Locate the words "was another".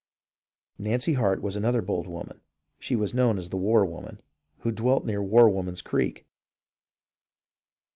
1.43-1.83